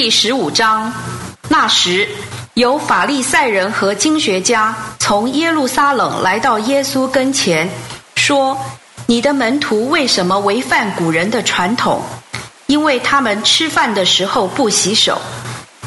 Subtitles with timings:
[0.00, 0.92] 第十五章，
[1.48, 2.06] 那时
[2.54, 7.68] 有法利赛人和经学家从耶路撒冷来到耶稣跟前，
[8.14, 8.56] 说
[9.06, 12.00] ：“你的门徒为什么违反古人的传统？
[12.66, 15.20] 因为他们吃饭的时候不洗手。”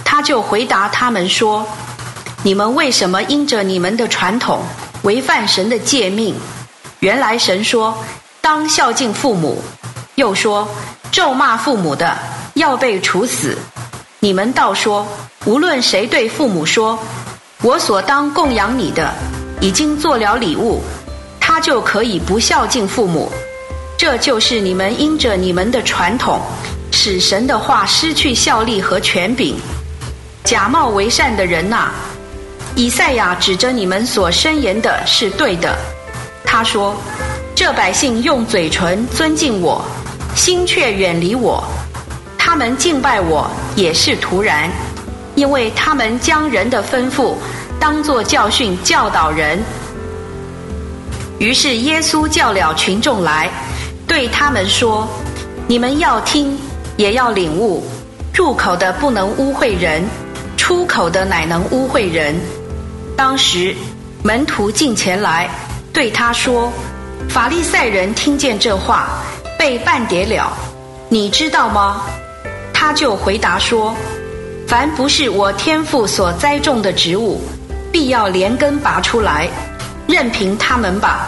[0.03, 1.65] 他就回答他们说
[2.43, 4.61] ：“你们为什么因着你们的传统
[5.03, 6.35] 违反神的诫命？
[6.99, 7.97] 原来神说
[8.41, 9.63] 当孝敬父母，
[10.15, 10.67] 又说
[11.13, 12.17] 咒骂父母的
[12.55, 13.57] 要被处死。”
[14.23, 15.07] 你们倒说，
[15.45, 16.99] 无论谁对父母说
[17.63, 19.11] ：“我所当供养你的，
[19.59, 20.79] 已经做了礼物”，
[21.41, 23.31] 他就可以不孝敬父母。
[23.97, 26.39] 这就是你们因着你们的传统，
[26.91, 29.55] 使神的话失去效力和权柄。
[30.43, 31.89] 假冒为善的人呐，
[32.75, 35.75] 以赛亚指着你们所申言的是对的。
[36.45, 36.95] 他说
[37.55, 39.83] ：“这百姓用嘴唇尊敬我，
[40.35, 41.63] 心却远离我。”
[42.51, 44.69] 他们敬拜我也是徒然，
[45.35, 47.35] 因为他们将人的吩咐
[47.79, 49.57] 当作教训教导人。
[51.39, 53.49] 于是耶稣叫了群众来，
[54.05, 55.07] 对他们说
[55.65, 56.59] ：“你们要听，
[56.97, 57.85] 也要领悟。
[58.35, 60.03] 入口的不能污秽人，
[60.57, 62.35] 出口的乃能污秽人。”
[63.15, 63.73] 当时
[64.23, 65.49] 门徒进前来，
[65.93, 66.69] 对他说
[67.31, 69.07] ：“法利赛人听见这话，
[69.57, 70.51] 被半跌了。
[71.07, 72.01] 你知道吗？”
[72.81, 73.95] 他就回答说
[74.67, 77.39] ：“凡不是我天父所栽种的植物，
[77.91, 79.47] 必要连根拔出来，
[80.07, 81.27] 任凭他们吧。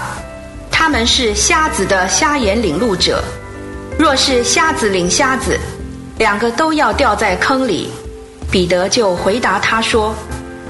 [0.71, 3.23] 他们是瞎子的瞎眼领路者。
[3.99, 5.55] 若是瞎子领瞎子，
[6.17, 7.87] 两个都要掉在坑里。”
[8.49, 10.15] 彼得就回答他说：“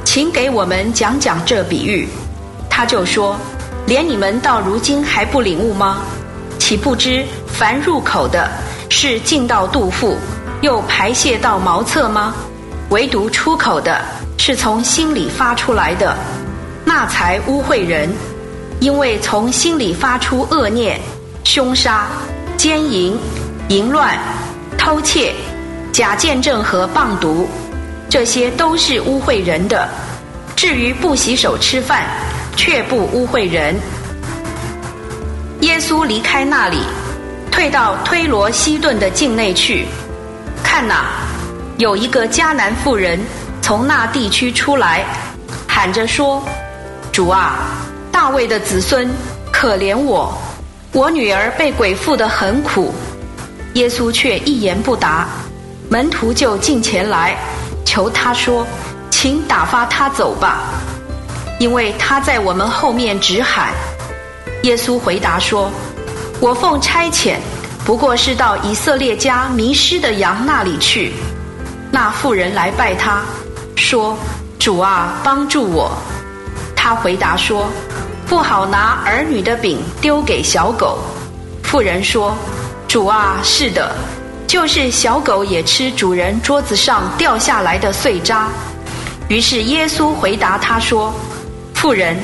[0.03, 2.09] 请给我们讲讲这比喻。”
[2.69, 3.37] 他就说
[3.87, 6.01] ：“连你们到如今还不领悟吗？
[6.59, 8.51] 岂不知凡入口的，
[8.89, 10.17] 是进到肚腹。”
[10.63, 12.33] 又排泄到茅厕吗？
[12.89, 13.99] 唯独出口的
[14.37, 16.15] 是从心里发出来的，
[16.85, 18.09] 那才污秽人。
[18.79, 20.97] 因为从心里发出恶念、
[21.43, 22.07] 凶杀、
[22.55, 23.19] 奸淫、
[23.67, 24.17] 淫乱、
[24.77, 25.33] 偷窃、
[25.91, 27.45] 假见证和谤毒，
[28.09, 29.89] 这些都是污秽人的。
[30.55, 32.03] 至于不洗手吃饭，
[32.55, 33.75] 却不污秽人。
[35.59, 36.77] 耶稣离开那里，
[37.51, 39.85] 退到推罗西顿的境内去。
[40.75, 41.05] 看呐，
[41.77, 43.19] 有一个迦南妇人
[43.61, 45.05] 从那地区出来，
[45.67, 46.43] 喊着说
[47.13, 47.59] ：“主啊，
[48.11, 49.07] 大卫的子孙，
[49.51, 50.35] 可怜我，
[50.91, 52.91] 我女儿被鬼附得很苦。”
[53.75, 55.27] 耶稣却一言不答，
[55.89, 57.37] 门徒就近前来
[57.85, 58.65] 求他说
[59.11, 60.61] ：“请打发他走吧，
[61.59, 63.71] 因为他在我们后面直喊。”
[64.63, 65.69] 耶稣回答说
[66.41, 67.35] ：“我奉差遣。”
[67.85, 71.13] 不过是到以色列家迷失的羊那里去。
[71.91, 73.21] 那妇人来拜他，
[73.75, 74.17] 说
[74.57, 75.91] ：“主啊，帮助我。”
[76.75, 77.69] 他回答说
[78.25, 80.97] ：“不好拿儿女的饼丢给小狗。”
[81.61, 82.35] 妇人说
[82.87, 83.93] ：“主啊，是的，
[84.47, 88.47] 就是小狗也吃主人桌子上掉下来的碎渣。”
[89.29, 91.13] 于是耶稣回答他说
[91.75, 92.17] ：“妇人，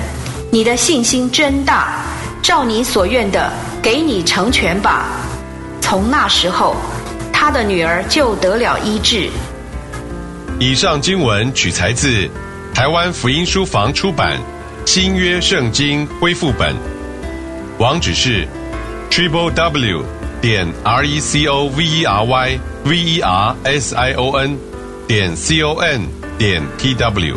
[0.52, 2.02] 你的信心真大，
[2.42, 5.06] 照你所愿的，给你成全吧。”
[5.90, 6.76] 从那时候，
[7.34, 9.28] 他的女儿就得了医治。
[10.60, 12.30] 以上经文取材自
[12.76, 14.38] 台湾福音书房出版
[14.86, 16.76] 《新约圣经恢复本》，
[17.80, 18.48] 网址是
[19.10, 20.04] triple w
[20.40, 24.38] 点 r e c o v e r y v e r s i o
[24.38, 24.56] n
[25.08, 26.02] 点 c o n
[26.38, 27.36] 点 t w。